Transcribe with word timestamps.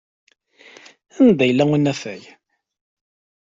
Anda 1.19 1.43
yella 1.45 1.63
unafag? 1.75 2.21